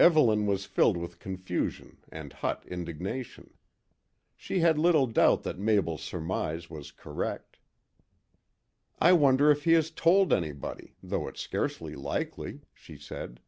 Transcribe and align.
Evelyn 0.00 0.46
was 0.46 0.64
filled 0.64 0.96
with 0.96 1.18
confusion 1.18 1.98
and 2.10 2.32
hot 2.32 2.66
indignation. 2.66 3.52
She 4.34 4.60
had 4.60 4.78
little 4.78 5.06
doubt 5.06 5.42
that 5.42 5.58
Mabel's 5.58 6.00
surmise 6.00 6.70
was 6.70 6.90
correct. 6.90 7.58
"I 9.02 9.12
wonder 9.12 9.50
if 9.50 9.64
he 9.64 9.72
has 9.72 9.90
told 9.90 10.32
anybody, 10.32 10.94
though 11.02 11.28
it's 11.28 11.42
scarcely 11.42 11.94
likely," 11.94 12.62
she 12.72 12.96
said. 12.96 13.40